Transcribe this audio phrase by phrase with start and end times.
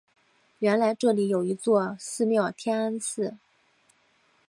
[0.57, 3.37] 原来这里有一座寺庙天安寺。